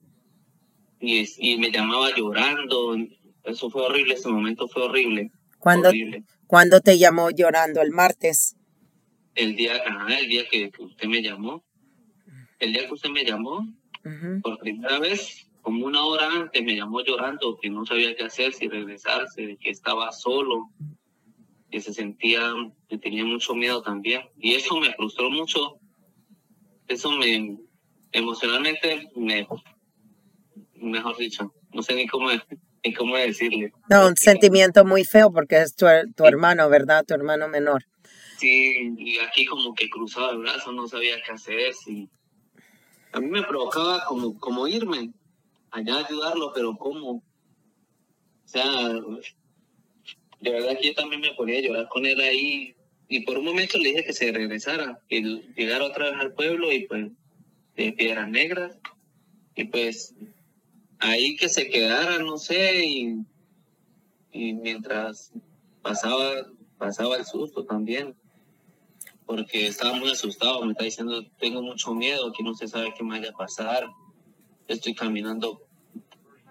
Y, 1.01 1.27
y 1.39 1.59
me 1.59 1.71
llamaba 1.71 2.09
llorando, 2.17 2.97
eso 3.45 3.71
fue 3.71 3.83
horrible, 3.83 4.15
ese 4.15 4.29
momento 4.29 4.69
fue 4.69 4.85
horrible. 4.85 5.31
¿Cuándo, 5.59 5.89
horrible. 5.89 6.25
¿Cuándo 6.47 6.81
te 6.81 6.99
llamó 6.99 7.31
llorando? 7.31 7.83
¿El 7.83 7.91
martes? 7.91 8.57
El 9.35 9.57
día, 9.57 9.83
ajá, 9.85 10.19
el 10.19 10.29
día 10.29 10.49
que, 10.49 10.71
que 10.71 10.83
usted 10.83 11.09
me 11.09 11.23
llamó, 11.23 11.65
el 12.59 12.73
día 12.73 12.87
que 12.87 12.95
usted 12.95 13.11
me 13.11 13.25
llamó, 13.25 13.67
por 14.43 14.59
primera 14.59 14.99
vez, 14.99 15.51
como 15.63 15.87
una 15.87 16.05
hora 16.05 16.29
antes, 16.31 16.63
me 16.63 16.77
llamó 16.77 17.03
llorando, 17.03 17.59
que 17.61 17.71
no 17.71 17.87
sabía 17.87 18.15
qué 18.15 18.25
hacer, 18.25 18.53
si 18.53 18.69
regresarse, 18.69 19.57
que 19.61 19.71
estaba 19.71 20.13
solo, 20.13 20.71
que 21.71 21.81
se 21.81 21.95
sentía, 21.95 22.53
que 22.89 22.99
tenía 22.99 23.25
mucho 23.25 23.55
miedo 23.55 23.83
también. 23.83 24.23
Y 24.39 24.55
eso 24.55 24.79
me 24.79 24.93
frustró 24.93 25.31
mucho. 25.31 25.79
Eso 26.87 27.11
me, 27.13 27.57
emocionalmente, 28.13 29.11
me, 29.17 29.49
mejor 30.75 31.17
dicho, 31.17 31.55
no 31.73 31.83
sé 31.83 31.95
ni 31.95 32.07
cómo, 32.07 32.29
ni 32.85 32.93
cómo 32.93 33.17
decirle. 33.17 33.73
No, 33.89 34.07
un 34.07 34.17
sentimiento 34.17 34.85
muy 34.85 35.05
feo 35.05 35.33
porque 35.33 35.63
es 35.63 35.75
tu, 35.75 35.87
tu 36.15 36.27
hermano, 36.27 36.69
¿verdad? 36.69 37.05
Tu 37.07 37.15
hermano 37.15 37.49
menor. 37.49 37.85
Y 38.47 39.19
aquí 39.19 39.45
como 39.45 39.75
que 39.75 39.89
cruzaba 39.89 40.33
el 40.33 40.39
brazo, 40.39 40.73
no 40.73 40.87
sabía 40.89 41.21
qué 41.25 41.33
hacer. 41.33 41.75
Sí. 41.75 42.09
A 43.13 43.21
mí 43.21 43.29
me 43.29 43.43
provocaba 43.43 44.05
como, 44.07 44.39
como 44.39 44.67
irme 44.67 45.13
allá 45.71 45.99
ayudarlo, 45.99 46.53
pero 46.55 46.77
¿cómo? 46.77 47.11
O 47.11 47.23
sea, 48.45 48.89
de 50.41 50.51
verdad 50.51 50.79
que 50.81 50.89
yo 50.89 50.95
también 50.95 51.21
me 51.21 51.35
ponía 51.35 51.59
a 51.59 51.63
llorar 51.63 51.89
con 51.89 52.07
él 52.07 52.21
ahí. 52.21 52.75
Y 53.09 53.21
por 53.21 53.39
un 53.39 53.45
momento 53.45 53.79
le 53.79 53.91
dije 53.91 54.05
que 54.05 54.13
se 54.13 54.33
regresara, 54.33 55.01
que 55.09 55.21
llegara 55.57 55.85
otra 55.85 56.11
vez 56.11 56.21
al 56.21 56.33
pueblo 56.33 56.73
y 56.73 56.87
pues 56.87 57.11
de 57.77 57.93
Piedras 57.93 58.29
Negras. 58.29 58.79
Y 59.55 59.65
pues 59.65 60.15
ahí 60.99 61.37
que 61.37 61.49
se 61.49 61.69
quedara, 61.69 62.19
no 62.19 62.39
sé, 62.39 62.85
y, 62.85 63.17
y 64.33 64.55
mientras 64.55 65.33
pasaba, 65.83 66.47
pasaba 66.79 67.17
el 67.17 67.25
susto 67.25 67.65
también 67.65 68.17
porque 69.27 69.67
estaba 69.67 69.95
muy 69.95 70.11
asustado, 70.11 70.65
me 70.65 70.73
está 70.73 70.85
diciendo, 70.85 71.25
tengo 71.39 71.63
mucho 71.63 71.95
miedo, 71.95 72.29
aquí 72.29 72.43
no 72.43 72.55
se 72.55 72.69
sabe 72.69 72.93
qué 72.97 73.03
me 73.03 73.19
vaya 73.19 73.31
a 73.31 73.37
pasar, 73.37 73.89
estoy 74.69 74.95
caminando 74.95 75.63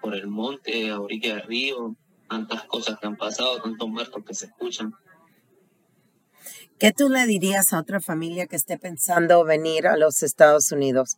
por 0.01 0.15
el 0.15 0.27
monte, 0.27 0.89
a 0.89 1.00
orilla 1.00 1.36
del 1.36 1.44
río, 1.44 1.96
tantas 2.30 2.63
cosas 2.65 3.00
que 3.00 3.08
han 3.08 3.15
pasado, 3.15 3.62
tantos 3.62 3.88
muertos 3.88 4.24
que 4.25 4.34
se 4.34 4.48
escuchan. 4.48 4.94
¿Qué 6.80 6.92
tú 6.92 7.10
le 7.10 7.25
dirías 7.25 7.72
a 7.72 7.80
otra 7.80 8.01
familia 8.01 8.48
que 8.48 8.56
esté 8.56 8.77
pensando 8.77 9.44
venir 9.46 9.88
a 9.88 9.96
los 9.96 10.24
Estados 10.24 10.72
Unidos? 10.72 11.18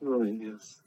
Ay, 0.00 0.38
Dios. 0.38 0.82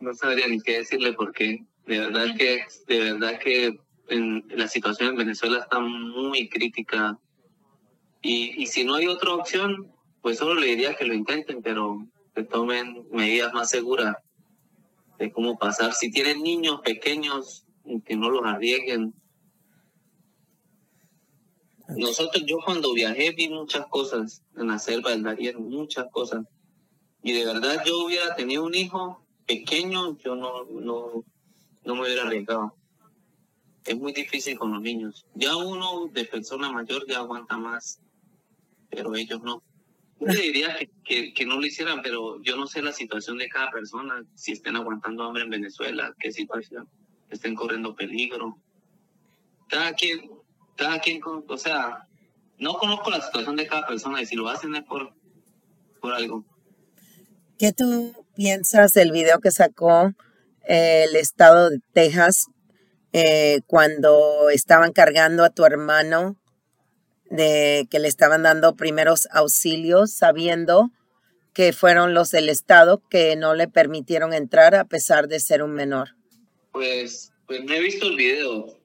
No 0.00 0.14
sabría 0.14 0.46
ni 0.46 0.60
qué 0.60 0.78
decirle 0.78 1.12
porque 1.12 1.66
de 1.86 1.98
verdad 1.98 2.26
que, 2.36 2.64
de 2.86 3.12
verdad 3.12 3.38
que 3.40 3.78
en, 4.08 4.44
la 4.50 4.68
situación 4.68 5.10
en 5.10 5.16
Venezuela 5.16 5.58
está 5.58 5.80
muy 5.80 6.48
crítica 6.48 7.18
y, 8.22 8.62
y 8.62 8.66
si 8.66 8.84
no 8.84 8.94
hay 8.94 9.06
otra 9.06 9.34
opción, 9.34 9.92
pues 10.22 10.38
solo 10.38 10.54
le 10.54 10.66
diría 10.66 10.94
que 10.94 11.04
lo 11.04 11.14
intenten, 11.14 11.62
pero 11.62 12.06
que 12.34 12.44
tomen 12.44 13.06
medidas 13.10 13.52
más 13.52 13.70
seguras 13.70 14.16
de 15.18 15.32
cómo 15.32 15.58
pasar. 15.58 15.92
Si 15.94 16.10
tienen 16.10 16.42
niños 16.42 16.80
pequeños, 16.80 17.64
que 18.04 18.16
no 18.16 18.30
los 18.30 18.44
arriesguen. 18.44 19.14
Nosotros, 21.96 22.44
yo 22.46 22.58
cuando 22.64 22.92
viajé 22.92 23.32
vi 23.32 23.48
muchas 23.48 23.86
cosas 23.86 24.42
en 24.56 24.68
la 24.68 24.78
selva 24.78 25.10
del 25.10 25.22
Darién, 25.22 25.68
muchas 25.68 26.06
cosas. 26.10 26.44
Y 27.22 27.32
de 27.32 27.46
verdad 27.46 27.82
yo 27.84 28.04
hubiera 28.04 28.34
tenido 28.36 28.64
un 28.64 28.74
hijo 28.74 29.24
pequeño, 29.46 30.18
yo 30.18 30.36
no, 30.36 30.64
no, 30.64 31.24
no 31.84 31.94
me 31.94 32.02
hubiera 32.02 32.24
arriesgado. 32.24 32.74
Es 33.86 33.96
muy 33.96 34.12
difícil 34.12 34.58
con 34.58 34.72
los 34.72 34.82
niños. 34.82 35.26
Ya 35.34 35.56
uno 35.56 36.08
de 36.12 36.24
persona 36.26 36.70
mayor 36.70 37.06
ya 37.08 37.18
aguanta 37.18 37.56
más, 37.56 38.02
pero 38.90 39.14
ellos 39.14 39.42
no. 39.42 39.62
Yo 40.20 40.26
le 40.26 40.40
diría 40.40 40.76
que, 41.04 41.32
que, 41.32 41.46
no 41.46 41.60
lo 41.60 41.66
hicieran, 41.66 42.02
pero 42.02 42.42
yo 42.42 42.56
no 42.56 42.66
sé 42.66 42.82
la 42.82 42.92
situación 42.92 43.38
de 43.38 43.48
cada 43.48 43.70
persona, 43.70 44.24
si 44.34 44.52
estén 44.52 44.74
aguantando 44.74 45.22
hambre 45.22 45.44
en 45.44 45.50
Venezuela, 45.50 46.12
qué 46.18 46.32
situación, 46.32 46.88
estén 47.30 47.54
corriendo 47.54 47.94
peligro. 47.94 48.58
Cada 49.68 49.92
quien, 49.92 50.28
cada 50.76 50.98
quien, 50.98 51.20
o 51.24 51.56
sea, 51.56 52.08
no 52.58 52.74
conozco 52.74 53.10
la 53.10 53.20
situación 53.20 53.56
de 53.56 53.66
cada 53.66 53.86
persona 53.86 54.20
y 54.20 54.26
si 54.26 54.34
lo 54.34 54.48
hacen 54.48 54.74
es 54.74 54.82
por, 54.82 55.12
por 56.00 56.14
algo. 56.14 56.44
¿Qué 57.58 57.72
tú 57.72 58.12
piensas 58.34 58.92
del 58.92 59.12
video 59.12 59.40
que 59.40 59.50
sacó 59.50 60.12
eh, 60.66 61.06
el 61.08 61.16
estado 61.16 61.70
de 61.70 61.78
Texas 61.92 62.46
eh, 63.12 63.60
cuando 63.66 64.50
estaban 64.50 64.92
cargando 64.92 65.44
a 65.44 65.50
tu 65.50 65.64
hermano 65.64 66.36
de 67.30 67.86
que 67.90 67.98
le 67.98 68.08
estaban 68.08 68.42
dando 68.42 68.74
primeros 68.74 69.28
auxilios 69.30 70.12
sabiendo 70.12 70.90
que 71.52 71.72
fueron 71.72 72.14
los 72.14 72.30
del 72.30 72.48
estado 72.48 73.02
que 73.10 73.36
no 73.36 73.54
le 73.54 73.68
permitieron 73.68 74.32
entrar 74.32 74.74
a 74.74 74.84
pesar 74.84 75.28
de 75.28 75.40
ser 75.40 75.62
un 75.62 75.72
menor? 75.72 76.14
Pues, 76.72 77.32
pues 77.46 77.64
no 77.64 77.72
he 77.74 77.80
visto 77.80 78.06
el 78.06 78.16
video, 78.16 78.78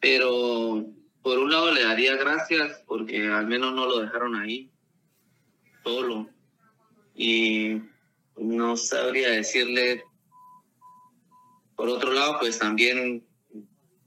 pero 0.00 0.86
por 1.22 1.38
un 1.38 1.50
lado 1.50 1.72
le 1.72 1.82
daría 1.82 2.16
gracias 2.16 2.82
porque 2.86 3.26
al 3.26 3.46
menos 3.46 3.74
no 3.74 3.86
lo 3.86 3.98
dejaron 3.98 4.36
ahí, 4.36 4.70
solo. 5.82 6.28
Y 7.14 7.82
no 8.36 8.76
sabría 8.76 9.30
decirle. 9.30 10.04
Por 11.76 11.88
otro 11.88 12.12
lado, 12.12 12.36
pues 12.38 12.58
también 12.58 13.26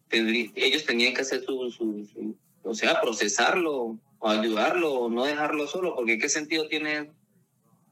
ellos 0.10 0.86
tenían 0.86 1.14
que 1.14 1.22
hacer 1.22 1.44
su- 1.44 2.38
o 2.64 2.74
sea, 2.74 3.02
procesarlo 3.02 4.00
o 4.20 4.30
ayudarlo 4.30 4.94
o 4.94 5.10
no 5.10 5.26
dejarlo 5.26 5.68
solo, 5.68 5.96
porque 5.96 6.18
qué 6.18 6.30
sentido 6.30 6.68
tiene 6.68 7.12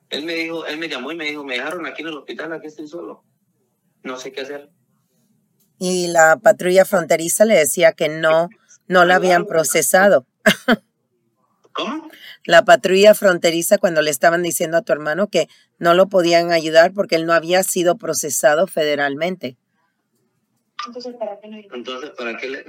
Él 0.09 0.25
me 0.25 0.33
dijo, 0.33 0.65
él 0.65 0.77
me 0.77 0.89
llamó 0.89 1.11
y 1.11 1.15
me 1.15 1.25
dijo, 1.25 1.43
me 1.43 1.55
dejaron 1.55 1.85
aquí 1.85 2.01
en 2.01 2.07
el 2.07 2.17
hospital, 2.17 2.53
aquí 2.53 2.67
estoy 2.67 2.87
solo. 2.87 3.23
No 4.03 4.17
sé 4.17 4.31
qué 4.31 4.41
hacer. 4.41 4.69
Y 5.77 6.07
la 6.07 6.37
patrulla 6.37 6.85
fronteriza 6.85 7.45
le 7.45 7.57
decía 7.57 7.91
que 7.93 8.07
no, 8.07 8.49
no 8.87 9.05
la 9.05 9.15
habían 9.15 9.45
procesado. 9.45 10.25
¿Cómo? 11.73 12.09
La 12.45 12.65
patrulla 12.65 13.13
fronteriza 13.13 13.77
cuando 13.77 14.01
le 14.01 14.09
estaban 14.09 14.43
diciendo 14.43 14.77
a 14.77 14.81
tu 14.81 14.93
hermano 14.93 15.27
que 15.27 15.47
no 15.79 15.93
lo 15.93 16.07
podían 16.07 16.51
ayudar 16.51 16.93
porque 16.93 17.15
él 17.15 17.25
no 17.25 17.33
había 17.33 17.63
sido 17.63 17.97
procesado 17.97 18.67
federalmente. 18.67 19.57
Entonces, 20.87 21.15
¿para 21.15 21.39
qué, 21.39 21.67
entonces, 21.71 22.09
¿para 22.11 22.37
qué 22.37 22.49
le, 22.49 22.65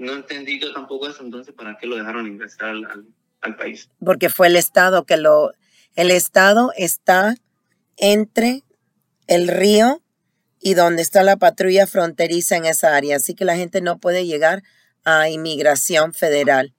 no 0.00 0.14
entendí 0.14 0.58
yo 0.58 0.72
tampoco 0.72 1.08
eso, 1.08 1.22
entonces, 1.22 1.54
¿para 1.54 1.76
qué 1.78 1.86
lo 1.86 1.96
dejaron 1.96 2.26
ingresar 2.26 2.70
al, 2.70 3.06
al 3.42 3.56
país? 3.56 3.90
Porque 4.04 4.30
fue 4.30 4.48
el 4.48 4.56
Estado 4.56 5.04
que 5.04 5.16
lo... 5.16 5.52
El 5.94 6.10
Estado 6.10 6.72
está 6.76 7.36
entre 7.96 8.64
el 9.26 9.48
río 9.48 10.02
y 10.58 10.74
donde 10.74 11.02
está 11.02 11.22
la 11.22 11.36
patrulla 11.36 11.86
fronteriza 11.86 12.56
en 12.56 12.64
esa 12.64 12.96
área, 12.96 13.16
así 13.16 13.34
que 13.34 13.44
la 13.44 13.56
gente 13.56 13.80
no 13.82 13.98
puede 13.98 14.26
llegar 14.26 14.62
a 15.04 15.28
inmigración 15.28 16.14
federal. 16.14 16.74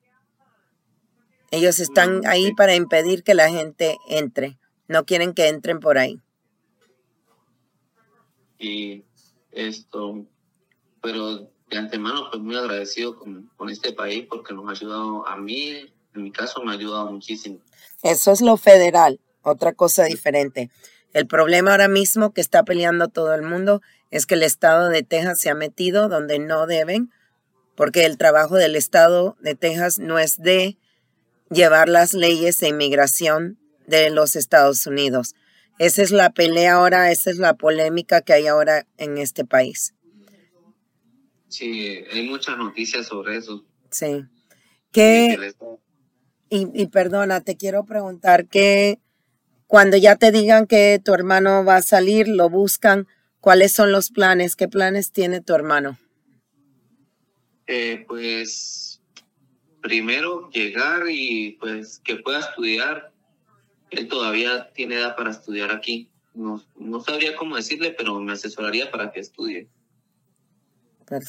Ellos 1.51 1.80
están 1.80 2.25
ahí 2.25 2.54
para 2.56 2.75
impedir 2.75 3.24
que 3.24 3.34
la 3.36 3.50
gente 3.50 3.98
entre. 4.08 4.58
No 4.88 5.06
quieren 5.06 5.34
que 5.34 5.48
entren 5.48 5.80
por 5.80 5.98
ahí. 5.98 6.20
Y 8.58 9.04
esto, 9.51 10.25
pero 11.01 11.51
de 11.72 11.78
antemano, 11.78 12.28
pues 12.30 12.44
muy 12.44 12.56
agradecido 12.56 13.18
con, 13.18 13.50
con 13.56 13.70
este 13.70 13.94
país 13.94 14.28
porque 14.30 14.54
nos 14.54 14.68
ha 14.68 14.72
ayudado 14.72 15.28
a 15.28 15.38
mí, 15.38 15.92
en 16.13 16.24
mi 16.24 16.32
caso 16.32 16.62
me 16.62 16.72
ha 16.72 16.75
ayudado 16.75 17.10
muchísimo. 17.12 17.60
Eso 18.04 18.32
es 18.32 18.42
lo 18.42 18.58
federal, 18.58 19.20
otra 19.42 19.74
cosa 19.74 20.04
diferente. 20.04 20.70
El 21.13 21.28
problema 21.28 21.72
ahora 21.72 21.88
mismo 21.88 22.34
que 22.34 22.42
está 22.42 22.63
peleando 22.63 23.08
todo 23.08 23.34
el 23.34 23.42
mundo 23.42 23.82
es 24.12 24.25
que 24.25 24.36
el 24.36 24.44
estado 24.44 24.90
de 24.90 25.04
Texas 25.04 25.40
se 25.40 25.50
ha 25.50 25.56
metido 25.56 26.10
donde 26.10 26.40
no 26.40 26.68
deben, 26.68 27.12
porque 27.75 28.06
el 28.06 28.18
trabajo 28.18 28.58
del 28.58 28.75
estado 28.75 29.38
de 29.40 29.56
Texas 29.56 29.98
no 29.98 30.20
es 30.20 30.38
de 30.38 30.78
llevar 31.50 31.90
las 31.90 32.13
leyes 32.13 32.60
de 32.60 32.68
inmigración 32.68 33.58
de 33.88 34.10
los 34.10 34.36
Estados 34.36 34.86
Unidos. 34.86 35.36
Esa 35.80 36.01
es 36.01 36.12
la 36.12 36.32
pelea 36.32 36.74
ahora, 36.74 37.12
esa 37.12 37.30
es 37.30 37.38
la 37.38 37.56
polémica 37.56 38.22
que 38.22 38.34
hay 38.34 38.48
ahora 38.48 38.86
en 38.98 39.18
este 39.18 39.46
país. 39.46 39.94
Sí, 41.51 42.03
hay 42.12 42.27
muchas 42.29 42.58
noticias 42.58 43.08
sobre 43.08 43.36
eso. 43.36 43.65
Sí. 43.89 44.24
¿Qué, 44.93 45.53
y, 46.50 46.67
y 46.74 46.88
perdona, 46.88 47.41
te 47.41 47.58
quiero 47.58 47.86
preguntar 47.86 48.48
que 48.48 49.00
cuando 49.67 49.98
ya 49.98 50.15
te 50.15 50.31
digan 50.31 50.65
que 50.65 51.01
tu 51.03 51.13
hermano 51.13 51.65
va 51.65 51.77
a 51.77 51.81
salir, 51.81 52.29
lo 52.29 52.50
buscan, 52.50 53.05
¿cuáles 53.41 53.74
son 53.74 53.91
los 53.91 54.12
planes? 54.12 54.55
¿Qué 54.55 54.70
planes 54.70 55.12
tiene 55.12 55.41
tu 55.41 55.53
hermano? 55.53 55.98
Eh, 57.67 58.05
pues 58.08 59.01
primero 59.81 60.50
llegar 60.51 61.03
y 61.10 61.58
pues 61.60 62.00
que 62.00 62.15
pueda 62.15 62.39
estudiar. 62.39 63.12
Él 63.89 64.08
todavía 64.08 64.72
tiene 64.72 64.96
edad 64.96 65.17
para 65.17 65.31
estudiar 65.31 65.72
aquí. 65.72 66.12
No, 66.34 66.63
no 66.77 67.01
sabría 67.01 67.36
cómo 67.36 67.58
decirle, 67.58 67.91
pero 67.91 68.20
me 68.22 68.31
asesoraría 68.31 68.89
para 68.89 69.12
que 69.12 69.20
estudie. 69.20 69.70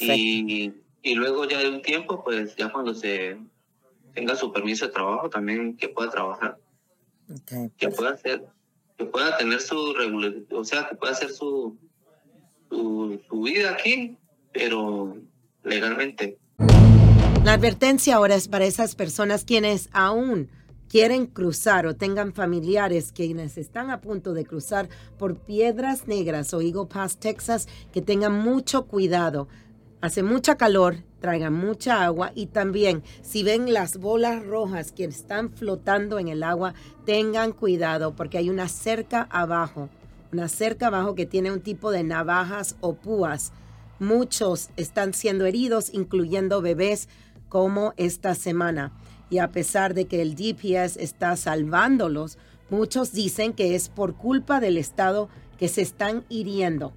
Y, 0.01 0.73
y 1.03 1.15
luego 1.15 1.47
ya 1.47 1.59
de 1.59 1.69
un 1.69 1.83
tiempo, 1.83 2.23
pues 2.23 2.55
ya 2.57 2.71
cuando 2.71 2.95
se 2.95 3.39
tenga 4.15 4.37
su 4.37 4.53
permiso 4.53 4.87
de 4.87 4.93
trabajo, 4.93 5.29
también 5.29 5.77
que 5.77 5.89
pueda 5.89 6.11
trabajar. 6.11 6.59
que 7.77 7.89
pueda 7.89 8.11
hacer, 8.11 8.45
que 8.97 9.05
pueda 9.05 9.37
tener 9.37 9.61
su 9.61 9.95
o 10.51 10.65
sea, 10.65 10.89
que 10.89 10.97
pueda 10.97 11.13
hacer 11.13 11.31
su, 11.31 11.77
su, 12.69 13.21
su 13.29 13.43
vida 13.43 13.73
aquí, 13.73 14.17
pero 14.53 15.17
legalmente. 15.65 16.39
La 17.45 17.55
advertencia 17.55 18.17
ahora 18.17 18.37
es 18.37 18.47
para 18.47 18.67
esas 18.67 18.95
personas 18.95 19.45
quienes 19.45 19.89
aún 19.93 20.49
quieren 20.89 21.27
cruzar 21.27 21.87
o 21.87 21.97
tengan 21.97 22.35
familiares 22.35 23.13
quienes 23.13 23.57
están 23.57 23.91
a 23.91 24.01
punto 24.01 24.35
de 24.35 24.45
cruzar 24.45 24.89
por 25.19 25.39
Piedras 25.39 26.07
Negras 26.07 26.53
o 26.53 26.61
Eagle 26.61 26.87
Pass, 26.87 27.17
Texas, 27.17 27.67
que 27.93 28.03
tengan 28.03 28.35
mucho 28.35 28.87
cuidado. 28.87 29.49
Hace 30.03 30.25
mucha 30.25 30.57
calor, 30.57 30.97
traigan 31.21 31.55
mucha 31.55 32.05
agua 32.05 32.33
y 32.35 32.47
también 32.47 33.05
si 33.23 33.45
ven 33.45 33.73
las 33.73 33.99
bolas 33.99 34.45
rojas 34.45 34.91
que 34.91 35.05
están 35.05 35.53
flotando 35.53 36.19
en 36.19 36.27
el 36.27 36.43
agua, 36.43 36.75
tengan 37.07 37.53
cuidado 37.53 38.17
porque 38.17 38.37
hay 38.37 38.51
una 38.51 38.67
cerca 38.67 39.29
abajo, 39.31 39.91
una 40.33 40.49
cerca 40.49 40.89
abajo 40.89 41.15
que 41.15 41.25
tiene 41.25 41.53
un 41.53 41.61
tipo 41.61 41.93
de 41.93 42.03
navajas 42.03 42.75
o 42.81 42.95
púas. 42.95 43.53
Muchos 44.01 44.71
están 44.77 45.15
siendo 45.15 45.47
heridos, 45.47 45.95
incluyendo 45.95 46.63
bebés 46.63 47.09
como 47.49 47.95
esta 47.97 48.35
semana. 48.35 48.93
Y 49.31 49.39
a 49.39 49.53
pesar 49.53 49.95
de 49.95 50.07
que 50.07 50.21
el 50.21 50.35
DPS 50.35 50.97
está 50.97 51.37
salvándolos, 51.37 52.39
muchos 52.71 53.13
dicen 53.13 53.53
que 53.53 53.77
es 53.77 53.89
por 53.89 54.17
culpa 54.17 54.59
del 54.59 54.79
Estado 54.79 55.29
que 55.59 55.69
se 55.69 55.83
están 55.83 56.25
hiriendo. 56.29 56.93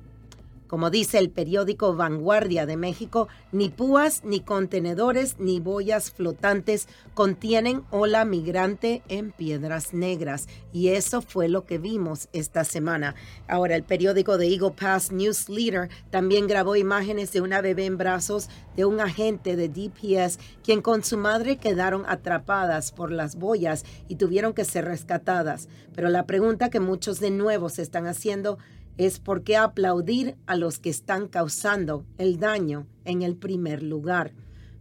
Como 0.67 0.89
dice 0.89 1.19
el 1.19 1.29
periódico 1.29 1.95
Vanguardia 1.95 2.65
de 2.65 2.75
México, 2.75 3.27
ni 3.51 3.69
púas, 3.69 4.23
ni 4.23 4.39
contenedores, 4.39 5.37
ni 5.39 5.59
boyas 5.59 6.11
flotantes 6.11 6.87
contienen 7.13 7.83
ola 7.91 8.25
migrante 8.25 9.03
en 9.07 9.31
piedras 9.31 9.93
negras. 9.93 10.47
Y 10.73 10.89
eso 10.89 11.21
fue 11.21 11.49
lo 11.49 11.65
que 11.65 11.77
vimos 11.77 12.29
esta 12.33 12.63
semana. 12.63 13.15
Ahora, 13.47 13.75
el 13.75 13.83
periódico 13.83 14.37
de 14.37 14.47
Eagle 14.47 14.71
Pass 14.71 15.11
News 15.11 15.49
Leader 15.49 15.89
también 16.09 16.47
grabó 16.47 16.75
imágenes 16.75 17.31
de 17.31 17.41
una 17.41 17.61
bebé 17.61 17.85
en 17.85 17.97
brazos 17.97 18.49
de 18.75 18.85
un 18.85 18.99
agente 18.99 19.55
de 19.55 19.69
DPS, 19.69 20.39
quien 20.63 20.81
con 20.81 21.03
su 21.03 21.17
madre 21.17 21.57
quedaron 21.57 22.03
atrapadas 22.07 22.91
por 22.91 23.11
las 23.11 23.35
boyas 23.35 23.85
y 24.07 24.15
tuvieron 24.15 24.53
que 24.53 24.65
ser 24.65 24.85
rescatadas. 24.85 25.69
Pero 25.93 26.09
la 26.09 26.25
pregunta 26.25 26.69
que 26.69 26.79
muchos 26.79 27.19
de 27.19 27.31
nuevo 27.31 27.69
se 27.69 27.81
están 27.81 28.07
haciendo 28.07 28.57
es 28.97 29.19
por 29.19 29.43
qué 29.43 29.57
aplaudir 29.57 30.35
a 30.45 30.55
los 30.55 30.79
que 30.79 30.89
están 30.89 31.27
causando 31.27 32.05
el 32.17 32.39
daño 32.39 32.87
en 33.03 33.21
el 33.21 33.35
primer 33.35 33.83
lugar. 33.83 34.33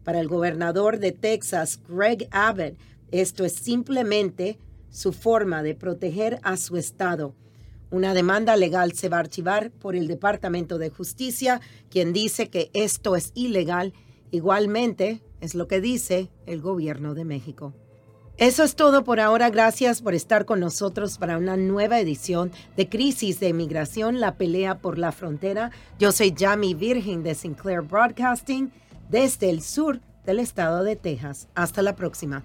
Para 0.04 0.20
el 0.20 0.28
gobernador 0.28 0.98
de 0.98 1.12
Texas, 1.12 1.80
Greg 1.88 2.28
Abbott, 2.30 2.76
esto 3.10 3.44
es 3.44 3.52
simplemente 3.52 4.58
su 4.90 5.12
forma 5.12 5.62
de 5.62 5.74
proteger 5.74 6.38
a 6.42 6.56
su 6.56 6.76
estado. 6.76 7.34
Una 7.90 8.14
demanda 8.14 8.56
legal 8.56 8.92
se 8.92 9.08
va 9.08 9.18
a 9.18 9.20
archivar 9.20 9.70
por 9.70 9.96
el 9.96 10.08
Departamento 10.08 10.78
de 10.78 10.90
Justicia, 10.90 11.60
quien 11.90 12.12
dice 12.12 12.48
que 12.48 12.70
esto 12.72 13.16
es 13.16 13.32
ilegal. 13.34 13.92
Igualmente, 14.30 15.22
es 15.40 15.54
lo 15.54 15.68
que 15.68 15.80
dice 15.80 16.30
el 16.46 16.60
gobierno 16.60 17.14
de 17.14 17.24
México. 17.24 17.74
Eso 18.36 18.64
es 18.64 18.74
todo 18.74 19.04
por 19.04 19.20
ahora. 19.20 19.48
Gracias 19.48 20.02
por 20.02 20.12
estar 20.12 20.44
con 20.44 20.58
nosotros 20.58 21.18
para 21.18 21.38
una 21.38 21.56
nueva 21.56 22.00
edición 22.00 22.50
de 22.76 22.88
Crisis 22.88 23.38
de 23.38 23.50
Inmigración, 23.50 24.18
la 24.18 24.34
pelea 24.34 24.78
por 24.78 24.98
la 24.98 25.12
frontera. 25.12 25.70
Yo 26.00 26.10
soy 26.10 26.34
Jamie 26.36 26.74
Virgin 26.74 27.22
de 27.22 27.36
Sinclair 27.36 27.82
Broadcasting 27.82 28.72
desde 29.08 29.50
el 29.50 29.62
sur 29.62 30.00
del 30.26 30.40
estado 30.40 30.82
de 30.82 30.96
Texas. 30.96 31.46
Hasta 31.54 31.80
la 31.82 31.94
próxima. 31.94 32.42